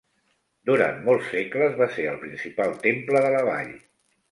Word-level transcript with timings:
Durant 0.69 0.97
molts 1.09 1.27
segles 1.33 1.77
va 1.83 1.89
ser 1.99 2.07
el 2.15 2.19
principal 2.25 2.75
temple 2.89 3.25
de 3.29 3.33
la 3.39 3.45
vall. 3.53 3.73